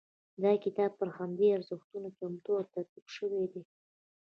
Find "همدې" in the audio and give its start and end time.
1.17-1.47